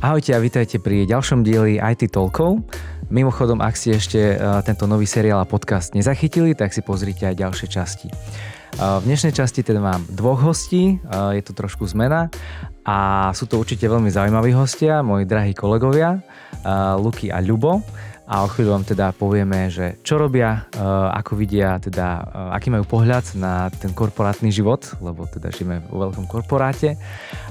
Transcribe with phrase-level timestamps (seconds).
[0.00, 2.64] Ahojte a vítajte pri ďalšom dieli IT Talkov.
[3.12, 7.36] Mimochodom, ak ste ešte uh, tento nový seriál a podcast nezachytili, tak si pozrite aj
[7.36, 8.08] ďalšie časti.
[8.80, 12.32] Uh, v dnešnej časti teda mám dvoch hostí, uh, je to trošku zmena
[12.80, 16.24] a sú to určite veľmi zaujímaví hostia, moji drahí kolegovia,
[16.96, 17.84] Luky a Ľubo
[18.24, 20.70] a o chvíľu vám teda povieme, že čo robia,
[21.12, 22.24] ako vidia, teda
[22.56, 26.96] aký majú pohľad na ten korporátny život, lebo teda žijeme vo veľkom korporáte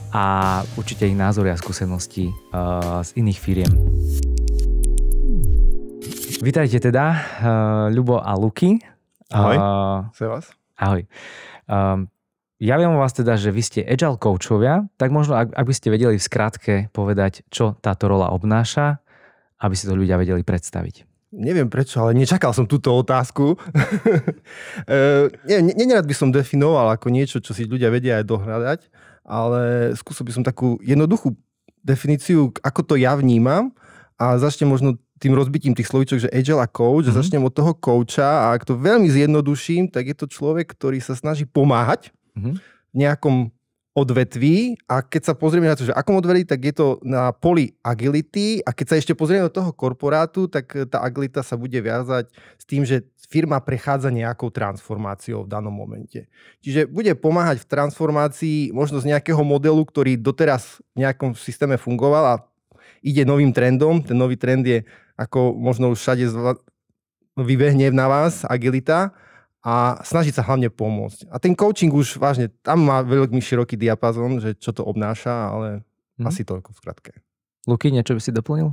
[0.10, 2.34] a určite ich názory a skúsenosti
[3.06, 3.72] z iných firiem.
[6.40, 7.06] Vítajte teda,
[7.92, 8.80] Ľubo a Luky.
[9.30, 9.58] Ahoj,
[10.10, 10.50] uh, vás.
[10.80, 11.06] Ahoj.
[11.70, 12.10] Um,
[12.58, 15.74] ja viem o vás teda, že vy ste agile coachovia, tak možno ak, ak by
[15.76, 19.00] ste vedeli v skratke povedať, čo táto rola obnáša,
[19.62, 21.06] aby si to ľudia vedeli predstaviť.
[21.30, 23.54] Neviem prečo, ale nečakal som túto otázku.
[24.90, 28.80] e, nerad by som definoval ako niečo, čo si ľudia vedia aj dohľadať,
[29.30, 31.38] ale skúsil by som takú jednoduchú
[31.86, 33.70] definíciu, ako to ja vnímam
[34.18, 37.20] a začnem možno tým rozbitím tých slovíčok, že agile a coach, mm-hmm.
[37.22, 41.14] začnem od toho coacha a ak to veľmi zjednoduším, tak je to človek, ktorý sa
[41.14, 42.54] snaží pomáhať mm-hmm.
[42.58, 43.52] v nejakom
[43.98, 47.74] odvetví a keď sa pozrieme na to, že akom odvetví, tak je to na poli
[47.82, 52.30] agility a keď sa ešte pozrieme do toho korporátu, tak tá agilita sa bude viazať
[52.32, 56.30] s tým, že firma prechádza nejakou transformáciou v danom momente.
[56.62, 62.26] Čiže bude pomáhať v transformácii možno z nejakého modelu, ktorý doteraz v nejakom systéme fungoval
[62.26, 62.36] a
[63.02, 64.02] ide novým trendom.
[64.02, 64.86] Ten nový trend je,
[65.18, 66.26] ako možno už všade
[67.38, 69.14] vybehne na vás, agilita
[69.60, 71.28] a snažiť sa hlavne pomôcť.
[71.28, 75.68] A ten coaching už vážne, tam má veľmi široký diapazon, že čo to obnáša, ale
[76.20, 76.28] hmm.
[76.28, 77.12] asi toľko v skratke.
[77.68, 78.72] Luky, niečo by si doplnil?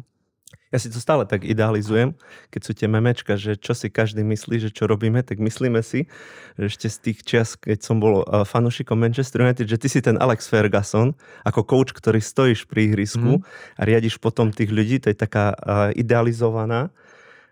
[0.71, 2.15] Ja si to stále tak idealizujem,
[2.51, 6.11] keď sú tie memečka, že čo si každý myslí, že čo robíme, tak myslíme si,
[6.59, 10.03] že ešte z tých čias, keď som bol uh, fanúšikom Manchester United, že ty si
[10.03, 11.15] ten Alex Ferguson,
[11.47, 13.47] ako coach, ktorý stojíš pri ihrisku mm.
[13.79, 16.91] a riadiš potom tých ľudí, to je taká uh, idealizovaná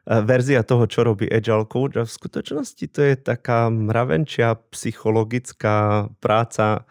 [0.04, 6.84] verzia toho, čo robí Agile Coach a v skutočnosti to je taká mravenčia psychologická práca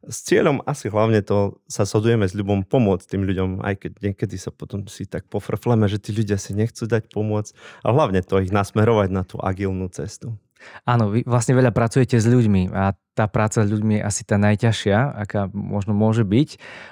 [0.00, 4.36] s cieľom asi hlavne to sa sodujeme s ľubom pomôcť tým ľuďom, aj keď niekedy
[4.40, 7.52] sa potom si tak pofrfleme, že tí ľudia si nechcú dať pomôcť
[7.84, 10.40] a hlavne to ich nasmerovať na tú agilnú cestu.
[10.84, 14.36] Áno, vy vlastne veľa pracujete s ľuďmi a tá práca s ľuďmi je asi tá
[14.36, 16.48] najťažšia, aká možno môže byť,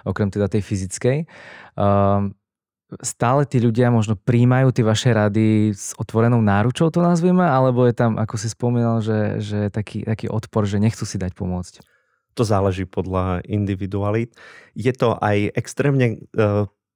[0.09, 1.19] okrem teda tej fyzickej.
[1.77, 2.38] Um,
[3.05, 7.93] stále tí ľudia možno príjmajú tie vaše rady s otvorenou náručou, to nazvieme, alebo je
[7.93, 11.85] tam, ako si spomínal, že, že taký, taký odpor, že nechcú si dať pomôcť?
[12.39, 14.33] To záleží podľa individualít.
[14.73, 16.23] Je to aj extrémne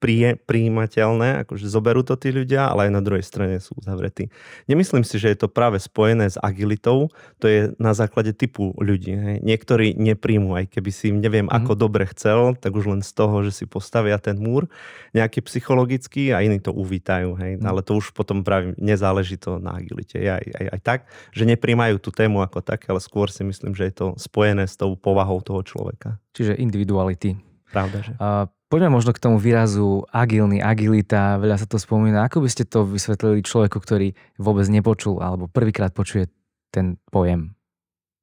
[0.02, 4.34] prie, prijímateľné, akože zoberú to tí ľudia, ale aj na druhej strane sú uzavretí.
[4.66, 9.14] Nemyslím si, že je to práve spojené s agilitou, to je na základe typu ľudí.
[9.14, 9.36] Hej.
[9.46, 11.62] Niektorí nepríjmu, aj keby si im neviem, mm-hmm.
[11.62, 14.66] ako dobre chcel, tak už len z toho, že si postavia ten múr
[15.14, 17.38] nejaký psychologický a iní to uvítajú.
[17.38, 17.62] Hej.
[17.62, 17.70] Mm-hmm.
[17.70, 20.18] Ale to už potom práve nezáleží to na agilite.
[20.18, 23.78] Je aj, aj, aj tak, že nepríjmajú tú tému ako také, ale skôr si myslím,
[23.78, 26.18] že je to spojené s tou povahou toho človeka.
[26.34, 27.38] Čiže individuality.
[27.72, 28.12] Pravda, že?
[28.20, 32.24] Uh, Poďme možno k tomu výrazu agilný, agilita, veľa sa to spomína.
[32.24, 36.32] Ako by ste to vysvetlili človeku, ktorý vôbec nepočul alebo prvýkrát počuje
[36.72, 37.52] ten pojem?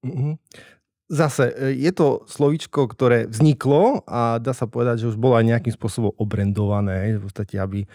[0.02, 0.34] Mm-hmm.
[1.09, 5.54] Zase, e, je to slovíčko, ktoré vzniklo a dá sa povedať, že už bolo aj
[5.54, 7.22] nejakým spôsobom obrendované.
[7.22, 7.88] V podstate, aby e,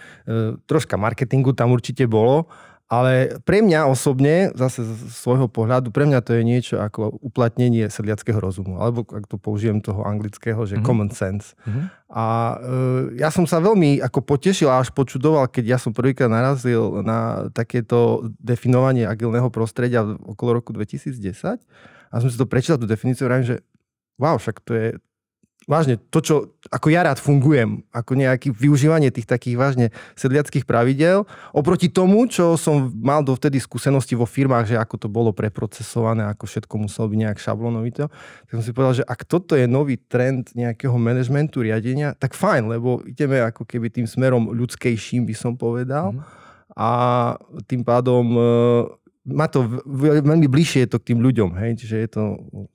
[0.70, 2.46] troška marketingu tam určite bolo,
[2.84, 7.88] ale pre mňa osobne, zase z svojho pohľadu, pre mňa to je niečo ako uplatnenie
[7.88, 10.86] sedliackého rozumu, alebo ak to použijem toho anglického, že mm-hmm.
[10.86, 11.56] common sense.
[11.64, 11.84] Mm-hmm.
[12.12, 12.56] A e,
[13.18, 17.48] ja som sa veľmi ako potešil a až počudoval, keď ja som prvýkrát narazil na
[17.56, 21.64] takéto definovanie agilného prostredia okolo roku 2010
[22.12, 23.64] a som si to prečítal, tú definíciu, a že
[24.20, 24.88] wow, však to je,
[25.64, 26.34] vážne to, čo
[26.68, 29.86] ako ja rád fungujem, ako nejaké využívanie tých takých vážne
[30.16, 31.24] sedliackých pravidel,
[31.56, 36.44] oproti tomu, čo som mal dovtedy skúsenosti vo firmách, že ako to bolo preprocesované, ako
[36.44, 38.08] všetko muselo byť nejak šablonovito,
[38.48, 42.68] tak som si povedal, že ak toto je nový trend nejakého manažmentu, riadenia, tak fajn,
[42.68, 46.12] lebo ideme ako keby tým smerom ľudskejším, by som povedal.
[46.12, 46.22] Mm.
[46.74, 46.90] A
[47.70, 48.34] tým pádom
[49.24, 51.80] má to veľmi bližšie je to k tým ľuďom, hej?
[51.80, 52.22] čiže je to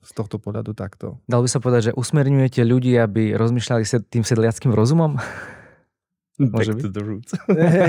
[0.02, 1.22] z tohto pohľadu takto.
[1.30, 5.22] Dal by sa povedať, že usmerňujete ľudí, aby rozmýšľali tým sedliackým rozumom?
[6.40, 7.36] Back to the roots.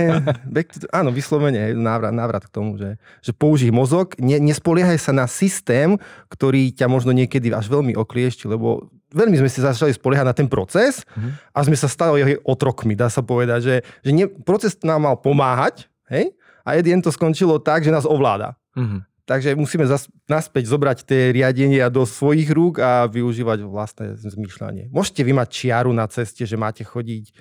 [0.56, 5.00] Back to the, áno, vyslovene, návrat, návrat k tomu, že, že použij mozog, ne, nespoliehaj
[5.00, 5.96] sa na systém,
[6.28, 10.52] ktorý ťa možno niekedy až veľmi okliešti, lebo veľmi sme si začali spoliehať na ten
[10.52, 11.32] proces uh-huh.
[11.56, 15.16] a sme sa stali jeho otrokmi, dá sa povedať, že, že nie, proces nám mal
[15.16, 16.36] pomáhať, hej?
[16.62, 18.58] A jeden to skončilo tak, že nás ovláda.
[18.78, 19.02] Mm-hmm.
[19.26, 24.92] Takže musíme zas, naspäť zobrať tie riadenia do svojich rúk a využívať vlastné zmýšľanie.
[24.92, 27.32] Môžete vy mať čiaru na ceste, že máte chodiť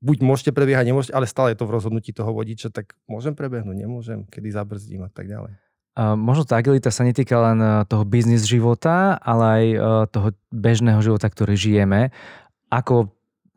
[0.00, 3.76] buď môžete prebiehať, nemôžete, ale stále je to v rozhodnutí toho vodiča, tak môžem prebehnúť,
[3.76, 5.52] nemôžem, kedy zabrzdím a tak ďalej.
[5.90, 10.28] Uh, možno tá agilita sa netýka len e, toho biznis života, ale aj uh, toho
[10.48, 12.14] bežného života, ktorý žijeme.
[12.70, 13.10] Ako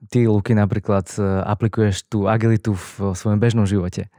[0.10, 4.10] ty, Luky, napríklad uh, aplikuješ tú agilitu v svojom bežnom živote?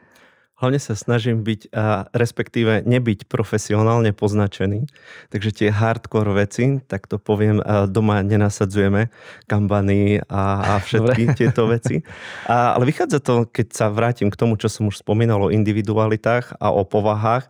[0.64, 4.88] Hlavne sa snažím byť, a respektíve nebyť profesionálne poznačený.
[5.28, 7.60] Takže tie hardcore veci, tak to poviem,
[7.92, 9.12] doma nenasadzujeme
[9.44, 11.36] kambany a, a všetky Dobre.
[11.36, 12.00] tieto veci.
[12.48, 16.56] A, ale vychádza to, keď sa vrátim k tomu, čo som už spomínal o individualitách
[16.56, 17.44] a o povahách,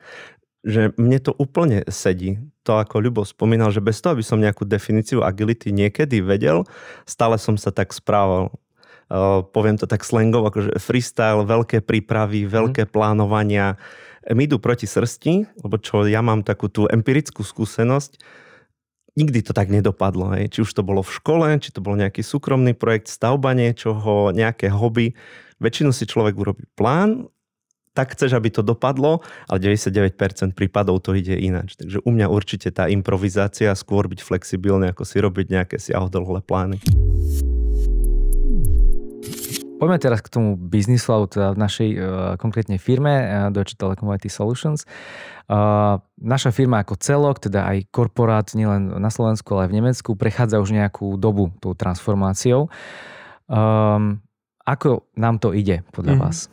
[0.67, 2.43] že mne to úplne sedí.
[2.67, 6.67] To ako Ľubo spomínal, že bez toho, aby som nejakú definíciu agility niekedy vedel,
[7.07, 8.51] stále som sa tak správal
[9.53, 12.51] poviem to tak slangov, akože freestyle, veľké prípravy, mhm.
[12.51, 12.91] veľké mm.
[12.91, 13.77] plánovania.
[14.25, 18.17] My idú proti srsti, lebo čo ja mám takú tú empirickú skúsenosť,
[19.15, 20.33] nikdy to tak nedopadlo.
[20.35, 20.57] Hej.
[20.57, 24.73] Či už to bolo v škole, či to bol nejaký súkromný projekt, stavba niečoho, nejaké
[24.73, 25.13] hobby.
[25.63, 27.31] Väčšinu si človek urobí plán,
[27.95, 30.19] tak chceš, aby to dopadlo, ale 99%
[30.59, 31.79] prípadov to ide ináč.
[31.79, 36.83] Takže u mňa určite tá improvizácia, skôr byť flexibilný, ako si robiť nejaké siahodlhé plány.
[39.85, 42.01] Poďme teraz k tomu biznisu, alebo teda v našej uh,
[42.41, 44.89] konkrétnej firme uh, Deutsche Telekom IT Solutions.
[45.45, 50.11] Uh, naša firma ako celok, teda aj korporát nielen na Slovensku, ale aj v Nemecku,
[50.17, 52.73] prechádza už nejakú dobu tou transformáciou.
[53.45, 54.25] Um,
[54.65, 56.21] ako nám to ide podľa mm.
[56.25, 56.49] vás?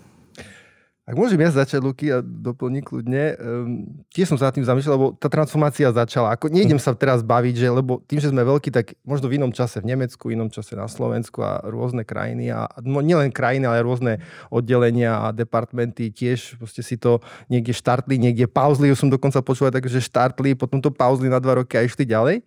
[1.12, 3.84] Ak môžem ja začať, Luky, a doplniť kľudne, um,
[4.16, 6.31] tiež som sa nad tým zamýšľal, lebo tá transformácia začala.
[6.40, 9.52] Ako, nejdem sa teraz baviť, že, lebo tým, že sme veľkí, tak možno v inom
[9.52, 13.84] čase v Nemecku, inom čase na Slovensku a rôzne krajiny, a no, nielen krajiny, ale
[13.84, 17.19] rôzne oddelenia a departmenty tiež proste si to
[17.52, 21.44] niekde štartli, niekde pauzli, už som dokonca počul tak, že štartli, potom to pauzli na
[21.44, 22.40] dva roky a išli ďalej.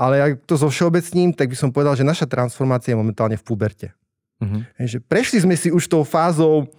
[0.00, 3.44] Ale ak to zo všeobecním, tak by som povedal, že naša transformácia je momentálne v
[3.44, 3.92] puberte.
[4.40, 4.62] Uh-huh.
[4.78, 6.70] Že prešli sme si už tou fázou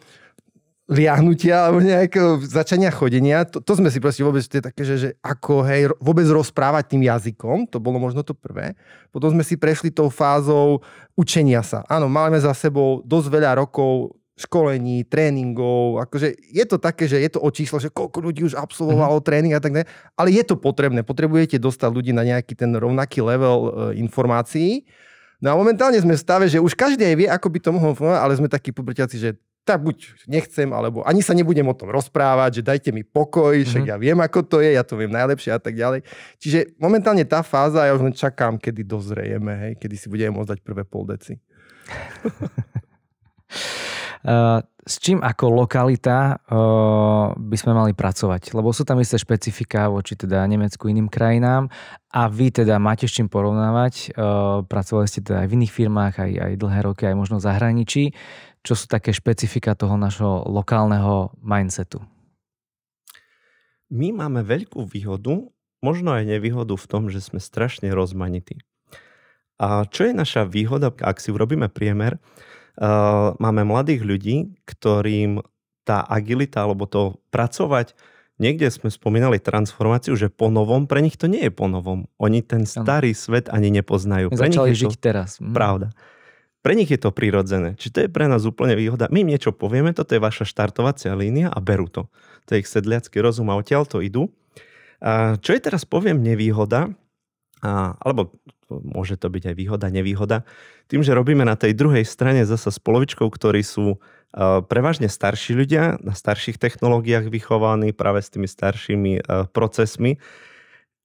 [0.90, 3.46] liahnutia alebo nejakého začania chodenia.
[3.46, 7.06] To, to sme si proste vôbec tie také, že, že ako hej, vôbec rozprávať tým
[7.06, 8.74] jazykom, to bolo možno to prvé.
[9.14, 10.82] Potom sme si prešli tou fázou
[11.14, 11.86] učenia sa.
[11.86, 17.28] Áno, máme za sebou dosť veľa rokov školení, tréningov, akože je to také, že je
[17.28, 19.28] to o číslo, že koľko ľudí už absolvovalo mm-hmm.
[19.28, 23.20] tréning a tak ďalej, ale je to potrebné, potrebujete dostať ľudí na nejaký ten rovnaký
[23.20, 23.70] level e,
[24.00, 24.88] informácií.
[25.44, 27.92] No a momentálne sme v stave, že už každý aj vie, ako by to mohol
[27.92, 29.30] fungovať, ale sme takí pubertiaci, že
[29.70, 33.86] tak buď nechcem, alebo ani sa nebudem o tom rozprávať, že dajte mi pokoj, však
[33.86, 33.94] mm-hmm.
[33.94, 36.02] ja viem, ako to je, ja to viem najlepšie a tak ďalej.
[36.42, 40.58] Čiže momentálne tá fáza, ja už len čakám, kedy dozrejeme, hej, kedy si budeme môcť
[40.58, 41.38] dať prvé pol deci.
[44.26, 48.58] Uh, s čím ako lokalita uh, by sme mali pracovať?
[48.58, 51.70] Lebo sú tam isté špecifika voči teda Nemecku iným krajinám
[52.10, 54.18] a vy teda máte s čím porovnávať.
[54.18, 57.46] Uh, pracovali ste teda aj v iných firmách, aj, aj dlhé roky, aj možno v
[57.46, 58.04] zahraničí
[58.64, 62.04] čo sú také špecifika toho našho lokálneho mindsetu?
[63.90, 65.50] My máme veľkú výhodu,
[65.82, 68.62] možno aj nevýhodu v tom, že sme strašne rozmanití.
[69.60, 72.22] A čo je naša výhoda, ak si urobíme priemer,
[73.36, 75.44] máme mladých ľudí, ktorým
[75.84, 77.98] tá agilita alebo to pracovať,
[78.40, 82.08] niekde sme spomínali transformáciu, že po novom, pre nich to nie je po novom.
[82.22, 84.32] Oni ten starý svet ani nepoznajú.
[84.32, 85.42] Pre Začali nich žiť to, teraz.
[85.44, 85.52] Mm.
[85.52, 85.88] Pravda.
[86.60, 87.76] Pre nich je to prirodzené.
[87.80, 89.08] Či to je pre nás úplne výhoda.
[89.12, 92.08] My im niečo povieme, toto je vaša štartovacia línia a berú to.
[92.48, 94.28] To je ich sedliacký rozum a odtiaľ to idú.
[95.00, 96.92] A čo je teraz poviem nevýhoda,
[97.60, 98.36] a, alebo
[98.70, 100.46] môže to byť aj výhoda, nevýhoda,
[100.90, 105.58] tým, že robíme na tej druhej strane zasa s polovičkou, ktorí sú uh, prevažne starší
[105.58, 110.22] ľudia, na starších technológiách vychovaní, práve s tými staršími uh, procesmi,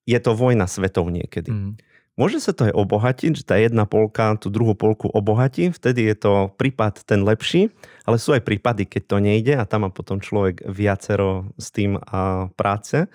[0.04, 1.48] je to vojna svetov niekedy.
[1.48, 1.72] Mm.
[2.14, 6.14] Môže sa to aj obohatiť, že tá jedna polka tú druhú polku obohatí, vtedy je
[6.14, 7.74] to prípad ten lepší,
[8.06, 11.98] ale sú aj prípady, keď to nejde a tam má potom človek viacero s tým
[11.98, 13.10] a práce,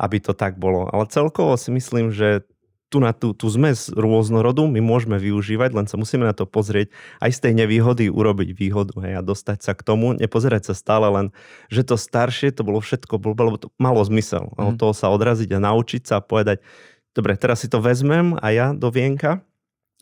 [0.00, 0.88] aby to tak bolo.
[0.88, 2.48] Ale celkovo si myslím, že
[2.88, 6.88] tu na tú, tú zmes rôznorodu my môžeme využívať, len sa musíme na to pozrieť
[7.20, 11.04] aj z tej nevýhody urobiť výhodu hej, a dostať sa k tomu, nepozerať sa stále
[11.12, 11.26] len,
[11.68, 14.56] že to staršie, to bolo všetko, lebo to malo zmysel.
[14.56, 14.72] Mm.
[14.72, 16.64] Od toho sa odraziť a naučiť sa a povedať,
[17.12, 19.44] dobre, teraz si to vezmem a ja do vienka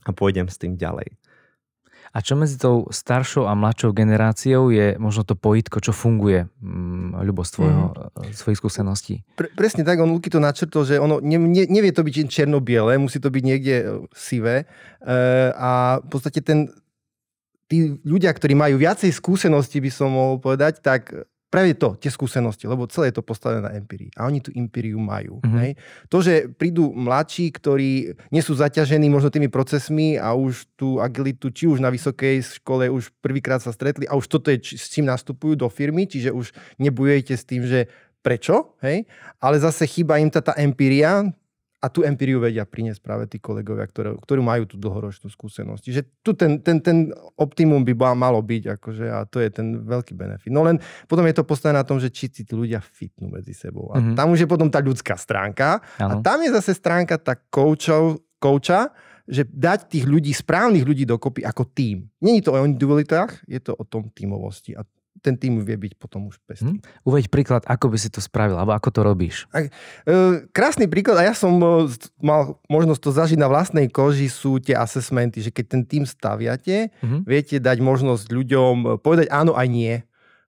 [0.06, 1.10] a pôjdem s tým ďalej.
[2.12, 7.18] A čo medzi tou staršou a mladšou generáciou je možno to pojitko, čo funguje, mm,
[7.22, 8.34] Ľubo, z tvojho, mm.
[8.34, 9.14] svojich skúseností?
[9.34, 12.98] Pre, presne tak, on Luky to načrtol, že ono ne, ne, nevie to byť černo-biele,
[12.98, 14.66] musí to byť niekde e, sivé.
[15.02, 15.14] E,
[15.54, 16.70] a v podstate ten,
[17.66, 21.12] tí ľudia, ktorí majú viacej skúseností, by som mohol povedať, tak
[21.56, 24.12] práve to, tie skúsenosti, lebo celé je to postavené na empirii.
[24.12, 25.40] A oni tú empíriu majú.
[25.40, 25.56] Mhm.
[25.56, 25.70] Hej.
[26.12, 31.48] To, že prídu mladší, ktorí nie sú zaťažení možno tými procesmi a už tú agilitu,
[31.48, 34.92] či už na vysokej škole už prvýkrát sa stretli a už toto je, či- s
[34.92, 37.88] čím nastupujú do firmy, čiže už nebujete s tým, že
[38.20, 39.06] prečo, hej?
[39.38, 41.24] ale zase chýba im tá, tá empíria,
[41.76, 45.82] a tú empíriu vedia priniesť práve tí kolegovia, ktoré, ktorí majú tú dlhoročnú skúsenosť.
[45.84, 50.16] Čiže tu ten, ten, ten optimum by malo byť, akože, a to je ten veľký
[50.16, 50.48] benefit.
[50.48, 53.92] No len potom je to postavené na tom, že či tí ľudia fitnú medzi sebou.
[53.92, 54.16] A Mhm.
[54.16, 55.84] tam už je potom tá ľudská stránka.
[56.00, 56.24] A Áno.
[56.24, 58.90] tam je zase stránka tá koučov, kouča,
[59.26, 62.08] že dať tých ľudí, správnych ľudí dokopy ako tím.
[62.22, 64.72] Není to o individualitách, je to o tom tímovosti.
[64.78, 64.86] A
[65.20, 66.76] ten tým vie byť potom už pestrý.
[66.76, 66.80] Hm?
[67.02, 69.36] Uveď príklad, ako by si to spravil, alebo ako to robíš.
[69.52, 69.68] E,
[70.50, 71.90] Krásny príklad, a ja som e,
[72.22, 76.88] mal možnosť to zažiť na vlastnej koži, sú tie assessmenty, že keď ten tým staviate,
[77.02, 77.26] Mhm.
[77.26, 79.94] viete dať možnosť ľuďom e, povedať áno aj nie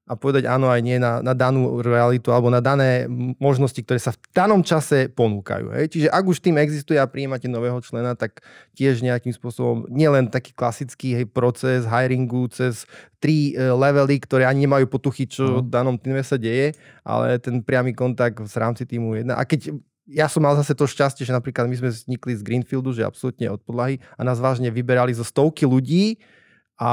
[0.09, 3.05] a povedať áno aj nie na, na danú realitu alebo na dané
[3.37, 5.77] možnosti, ktoré sa v danom čase ponúkajú.
[5.77, 5.87] Hej.
[5.93, 8.41] Čiže ak už tým existuje a prijímate nového člena, tak
[8.73, 12.89] tiež nejakým spôsobom, nielen taký klasický hej, proces hiringu cez
[13.21, 15.71] tri e, levely, ktoré ani nemajú potuchy, čo v Mhm.
[15.71, 16.73] danom týme sa deje,
[17.05, 19.37] ale ten priamy kontakt v rámci týmu jedna.
[19.37, 19.77] A keď
[20.09, 23.53] ja som mal zase to šťastie, že napríklad my sme vznikli z Greenfieldu, že absolútne
[23.53, 26.17] od podlahy a nás vážne vyberali zo stovky ľudí,
[26.79, 26.93] a,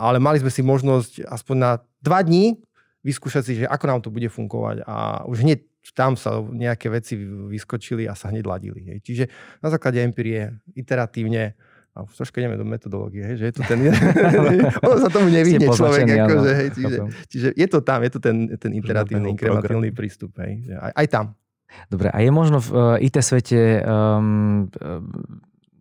[0.00, 2.56] ale mali sme si možnosť aspoň na dva dní
[3.04, 5.62] vyskúšať si, že ako nám to bude fungovať a už hneď
[5.94, 8.82] tam sa nejaké veci vyskočili a sa hneď ladili.
[8.90, 8.98] Hej.
[9.06, 9.24] Čiže
[9.62, 11.54] na základe empirie, iteratívne,
[11.96, 13.88] a už troška ideme do metodológie, hej, že je to ten...
[14.84, 16.58] ono sa tomu nevyhne človek, akože, áno.
[16.60, 16.98] hej, čiže,
[17.32, 20.36] čiže je to tam, je to ten, ten iteratívny, inkrementálny prístup.
[20.44, 21.26] Hej, že aj, aj tam.
[21.88, 24.68] Dobre, a je možno v eh, IT svete um,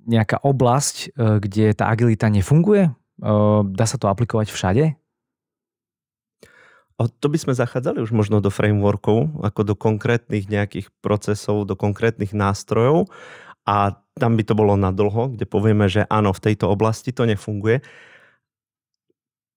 [0.07, 2.95] nejaká oblasť, eh, kde tá agilita nefunguje?
[3.23, 4.85] Eh, Dá sa to aplikovať všade?
[6.95, 11.75] A to by sme zachádzali už možno do frameworkov, ako do konkrétnych nejakých procesov, do
[11.75, 13.11] konkrétnych nástrojov
[13.67, 17.27] a tam by to bolo na dlho, kde povieme, že áno, v tejto oblasti to
[17.27, 17.83] nefunguje.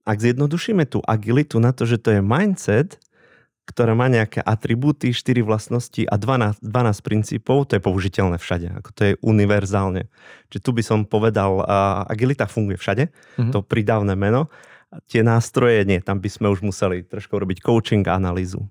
[0.03, 2.99] Ak zjednodušíme tú agilitu na to, že to je mindset,
[3.69, 8.73] ktoré má nejaké atribúty, 4 vlastnosti a 12, 12 princípov, to je použiteľné všade.
[8.81, 10.09] Ako to je univerzálne.
[10.49, 13.53] Čiže tu by som povedal, uh, agilita funguje všade, Mhm.
[13.53, 14.49] to pridávne meno.
[15.05, 18.65] Tie nástroje, nie, tam by sme už museli trošku robiť coaching a analýzu.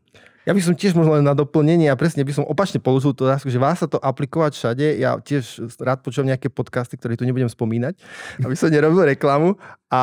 [0.47, 3.27] Ja by som tiež možno len na doplnenie a presne by som opačne položil tú
[3.27, 4.85] otázku, že vás sa to aplikovať všade.
[4.95, 7.99] Ja tiež rád počúvam nejaké podcasty, ktoré tu nebudem spomínať,
[8.47, 9.59] aby som nerobil reklamu.
[9.91, 10.01] A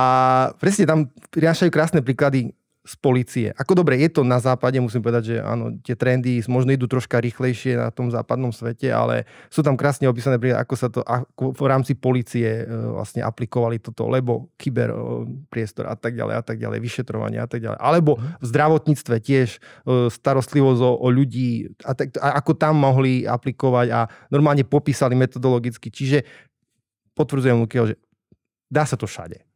[0.60, 2.52] presne tam prinášajú krásne príklady
[2.84, 3.48] z policie.
[3.56, 7.16] Ako dobre, je to na západe, musím povedať, že áno, tie trendy možno idú troška
[7.16, 11.64] rýchlejšie na tom západnom svete, ale sú tam krásne opísané, ako sa to ako v
[11.64, 14.96] rámci policie e, vlastne aplikovali toto, lebo kyber e,
[15.48, 17.80] priestor a tak ďalej a tak ďalej, vyšetrovanie a tak ďalej.
[17.80, 19.58] Alebo v zdravotníctve tiež e,
[20.12, 25.88] starostlivosť o, o ľudí a, tak, a ako tam mohli aplikovať a normálne popísali metodologicky.
[25.88, 26.20] Čiže
[27.16, 27.96] potvrdzujem Lukiho, že
[28.68, 29.53] dá sa to všade.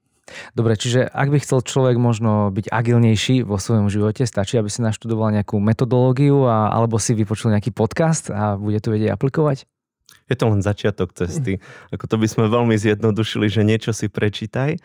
[0.53, 4.85] Dobre, čiže ak by chcel človek možno byť agilnejší vo svojom živote, stačí, aby si
[4.85, 9.65] naštudoval nejakú metodológiu a, alebo si vypočul nejaký podcast a bude to vedieť aplikovať?
[10.29, 11.61] Je to len začiatok cesty.
[11.95, 14.77] Ako to by sme veľmi zjednodušili, že niečo si prečítaj.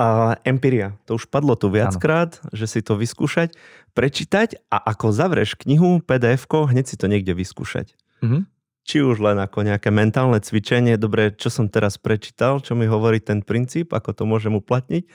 [0.00, 3.52] A empiria, to už padlo tu viackrát, že si to vyskúšať,
[3.92, 7.92] prečítať a ako zavrieš knihu, pdf hneď si to niekde vyskúšať.
[8.24, 8.48] Mhm.
[8.90, 13.22] Či už len ako nejaké mentálne cvičenie, dobre, čo som teraz prečítal, čo mi hovorí
[13.22, 15.06] ten princíp, ako to môžem uplatniť.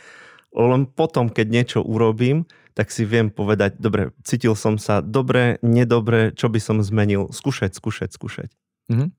[0.55, 6.31] Len potom, keď niečo urobím, tak si viem povedať, dobre, cítil som sa dobre, nedobre,
[6.31, 8.49] čo by som zmenil, skúšať, skúšať, skúšať.
[8.87, 9.11] Mhm.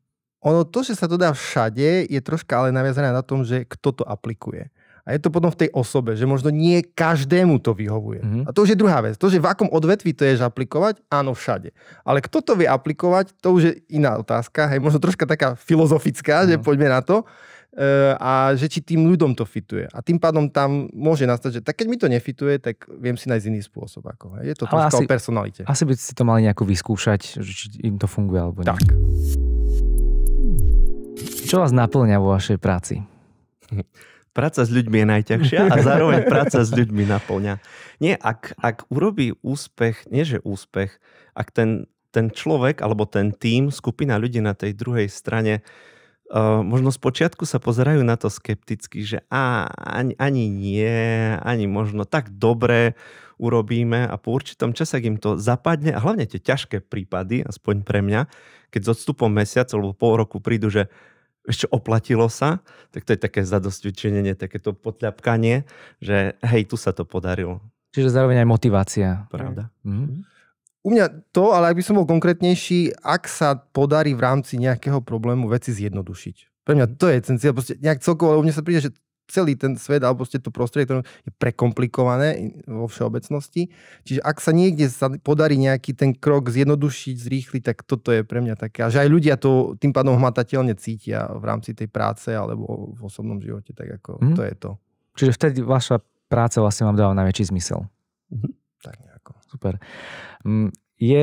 [0.49, 4.01] Ono to, že sa to dá všade, je troška ale naviazané na tom, že kto
[4.01, 4.73] to aplikuje.
[5.07, 8.21] A je to potom v tej osobe, že možno nie každému to vyhovuje.
[8.21, 8.41] Mhm.
[8.43, 9.15] A to už je druhá vec.
[9.15, 11.71] To, že v akom odvetvi to je aplikovať, áno, všade.
[12.03, 14.67] Ale kto to vie aplikovať, to už je iná otázka.
[14.67, 16.63] Hej, možno troška taká filozofická, že Mhm.
[16.63, 17.23] poďme na to.
[17.69, 17.85] E,
[18.17, 19.85] a že či tým ľuďom to fituje.
[19.87, 23.29] A tým pádom tam môže nastať, že tak keď mi to nefituje, tak viem si
[23.29, 24.01] nájsť iný spôsob.
[24.03, 24.41] Ako.
[24.41, 25.61] Je to Ale troška asi- o personalite.
[25.63, 28.67] Asi by si to mali nejako vyskúšať, že či im to funguje alebo nie.
[28.67, 28.81] Tak.
[31.45, 33.05] Čo vás naplňa vo vašej práci?
[34.37, 37.57] Práca s ľuďmi je najťažšia a zároveň práca s ľuďmi naplňa.
[38.05, 41.01] Nie, ak, ak urobí úspech, nie že úspech,
[41.33, 45.65] ak ten, ten človek alebo ten tím, skupina ľudí na tej druhej strane
[46.29, 51.65] uh, možno z počiatku sa pozerajú na to skepticky, že á, ani, ani nie, ani
[51.65, 52.99] možno tak dobre
[53.41, 58.01] urobíme a po určitom čase, im to zapadne, a hlavne tie ťažké prípady, aspoň pre
[58.01, 58.29] mňa,
[58.73, 60.89] keď s odstupom mesiaca alebo pol roku prídu, že
[61.47, 62.61] ešte oplatilo sa,
[62.91, 65.65] tak to je také zadosťučenenie, takéto potľapkanie,
[66.03, 67.63] že hej, tu sa to podarilo.
[67.95, 69.09] Čiže zároveň aj motivácia.
[69.33, 69.73] Pravda.
[69.87, 70.27] Mhm.
[70.87, 75.03] U mňa to, ale ak by som bol konkrétnejší, ak sa podarí v rámci nejakého
[75.03, 76.63] problému veci zjednodušiť.
[76.63, 77.59] Pre mňa to je ten cieľ.
[77.59, 78.95] Proste nejak celkovo, u mňa sa príde, že
[79.27, 83.69] celý ten svet alebo ste to prostredie, ktoré je prekomplikované vo všeobecnosti.
[84.07, 88.41] Čiže ak sa niekde sa podarí nejaký ten krok zjednodušiť, zrýchliť, tak toto je pre
[88.43, 88.87] mňa také.
[88.87, 93.01] A že aj ľudia to tým pádom hmatateľne cítia v rámci tej práce alebo v
[93.03, 93.75] osobnom živote.
[93.75, 94.37] Tak ako mm.
[94.39, 94.71] to je to.
[95.17, 97.87] Čiže vtedy vaša práca vlastne vám dáva najväčší zmysel.
[98.31, 98.53] Mm-hmm.
[98.83, 99.33] Tak nejako.
[99.49, 99.73] Super.
[100.45, 101.23] Mm, je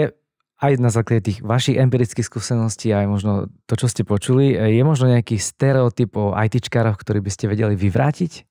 [0.63, 5.11] aj na základe tých vašich empirických skúseností, aj možno to, čo ste počuli, je možno
[5.11, 8.47] nejaký stereotyp o ITčkároch, ktorý by ste vedeli vyvrátiť?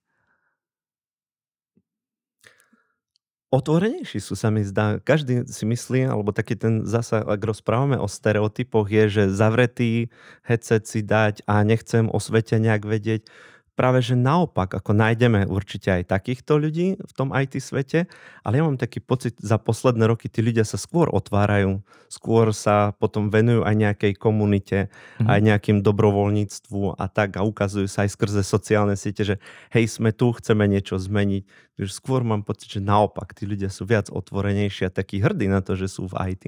[3.53, 4.97] Otvorenejší sú sa mi zdá.
[4.97, 10.09] Každý si myslí, alebo taký ten zasa, ak rozprávame o stereotypoch, je, že zavretý
[10.41, 13.29] headset si dať a nechcem o svete nejak vedieť
[13.73, 18.05] práve že naopak, ako nájdeme určite aj takýchto ľudí v tom IT svete,
[18.45, 21.81] ale ja mám taký pocit, za posledné roky tí ľudia sa skôr otvárajú,
[22.13, 25.29] skôr sa potom venujú aj nejakej komunite, mm-hmm.
[25.29, 29.37] aj nejakým dobrovoľníctvu a tak a ukazujú sa aj skrze sociálne siete, že
[29.73, 31.43] hej, sme tu, chceme niečo zmeniť.
[31.81, 35.65] Takže skôr mám pocit, že naopak, tí ľudia sú viac otvorenejší a takí hrdí na
[35.65, 36.45] to, že sú v IT.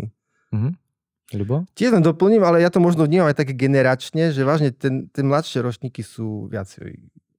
[0.53, 0.84] Mm-hmm.
[1.33, 1.65] Ľubo?
[1.73, 5.25] Tiež len doplním, ale ja to možno vnímam aj také generačne, že vážne ten, ten
[5.25, 6.69] mladšie ročníky sú viac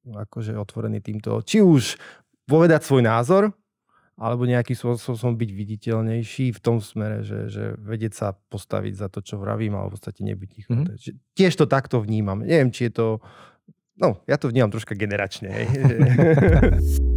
[0.10, 1.46] akože otvorení týmto.
[1.46, 2.02] Či už
[2.50, 3.54] povedať svoj názor,
[4.16, 9.20] alebo nejakým spôsobom byť viditeľnejší v tom smere, že, že vedieť sa postaviť za to,
[9.20, 10.72] čo vravím, alebo v podstate nebyť ticho.
[10.72, 11.36] Mm-hmm.
[11.36, 12.40] Tiež to takto vnímam.
[12.40, 13.08] Neviem, či je to...
[14.00, 15.52] No, ja to vnímam troška generačne.
[15.52, 15.68] Hej.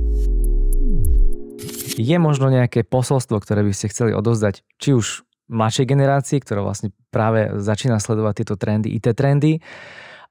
[1.99, 6.93] je možno nejaké posolstvo, ktoré by ste chceli odozdať, či už mladšej generácii, ktorá vlastne
[7.09, 9.65] práve začína sledovať tieto trendy, IT trendy,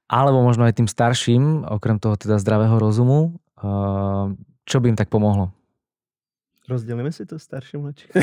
[0.08, 3.36] alebo možno aj tým starším, okrem toho teda zdravého rozumu,
[4.64, 5.52] čo by im tak pomohlo?
[6.68, 8.12] Rozdelíme si to starší mladší.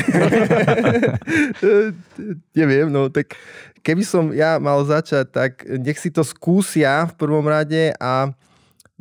[2.58, 3.34] Neviem, no tak
[3.82, 8.30] keby som ja mal začať, tak nech si to skúsia v prvom rade a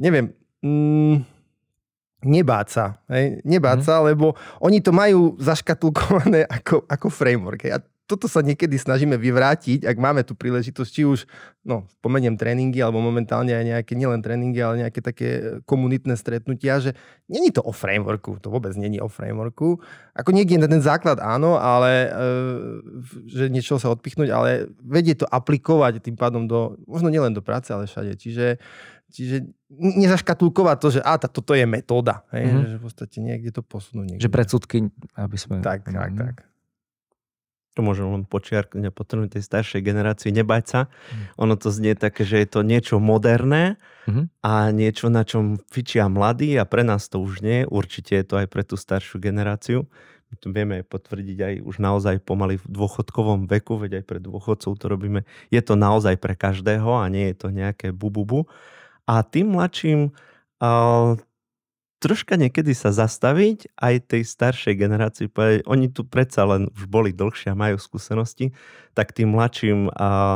[0.02, 0.34] neviem,
[0.66, 1.35] mm,
[2.26, 2.86] nebáť sa.
[3.08, 3.46] Hej?
[3.46, 3.86] Nebáť mm.
[3.86, 7.64] sa, lebo oni to majú zaškatulkované ako, ako framework.
[7.64, 7.78] Hej?
[7.78, 11.26] A toto sa niekedy snažíme vyvrátiť, ak máme tu príležitosť, či už,
[11.66, 15.30] no, spomeniem tréningy, alebo momentálne aj nejaké, nielen tréningy, ale nejaké také
[15.66, 16.94] komunitné stretnutia, že
[17.26, 19.82] není to o frameworku, to vôbec není o frameworku.
[20.14, 22.10] Ako niekde na ten základ áno, ale e,
[23.26, 27.74] že niečo sa odpichnúť, ale vedie to aplikovať tým pádom do, možno nielen do práce,
[27.74, 28.22] ale všade.
[28.22, 28.62] Čiže
[29.16, 32.28] Čiže nezaškatulkovať to, že a, tá, toto je metóda.
[32.36, 32.52] Hej?
[32.52, 32.68] Mm-hmm.
[32.68, 34.06] Že v podstate niekde to posunúť.
[34.12, 34.24] Niekde.
[34.28, 34.78] Že predsudky,
[35.16, 35.64] aby sme...
[35.64, 36.20] Tak, tak, mm-hmm.
[36.20, 36.36] tak.
[37.76, 40.80] To môžem len počiarknúť a potrhnúť tej staršej generácii, nebať sa.
[40.88, 41.24] Mm.
[41.44, 43.76] Ono to znie také, že je to niečo moderné
[44.08, 44.26] mm-hmm.
[44.48, 47.68] a niečo, na čom fičia mladí a pre nás to už nie.
[47.68, 49.92] Určite je to aj pre tú staršiu generáciu.
[50.32, 54.72] My to vieme potvrdiť aj už naozaj pomaly v dôchodkovom veku, veď aj pre dôchodcov
[54.80, 55.28] to robíme.
[55.52, 58.48] Je to naozaj pre každého a nie je to nejaké bububu.
[59.06, 60.10] A tým mladším
[62.02, 67.10] troška niekedy sa zastaviť aj tej staršej generácii, povedať, oni tu predsa len už boli
[67.10, 68.54] dlhšie a majú skúsenosti,
[68.94, 69.90] tak tým mladším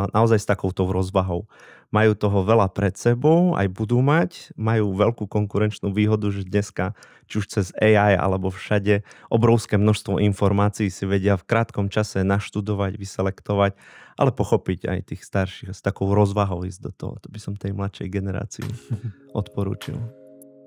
[0.10, 1.46] naozaj s takouto rozvahou.
[1.90, 6.94] Majú toho veľa pred sebou, aj budú mať, majú veľkú konkurenčnú výhodu, že dneska,
[7.26, 9.02] či už cez AI alebo všade,
[9.34, 13.74] obrovské množstvo informácií si vedia v krátkom čase naštudovať, vyselektovať,
[14.20, 17.14] ale pochopiť aj tých starších s takou rozvahou ísť do toho.
[17.26, 18.70] To by som tej mladšej generácii
[19.42, 19.98] odporúčil.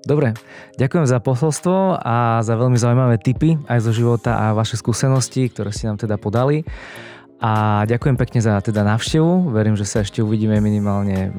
[0.03, 0.35] Dobre,
[0.75, 5.71] ďakujem za posolstvo a za veľmi zaujímavé tipy aj zo života a vaše skúsenosti, ktoré
[5.71, 6.67] ste nám teda podali.
[7.43, 9.51] A ďakujem pekne za teda návštevu.
[9.51, 11.29] Verím, že sa ešte uvidíme minimálne e,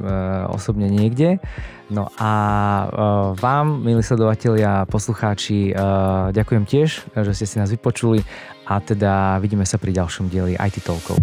[0.53, 1.41] osobne niekde.
[1.89, 2.85] No a e,
[3.41, 5.81] vám, milí sledovatelia poslucháči, e,
[6.29, 8.21] ďakujem tiež, že ste si nás vypočuli
[8.69, 11.17] a teda vidíme sa pri ďalšom dieli IT Talkov.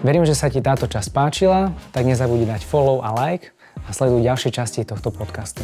[0.00, 3.52] Verím, že sa ti táto časť páčila, tak nezabudni dať follow a like
[3.84, 5.60] a sleduj ďalšie časti tohto podcastu.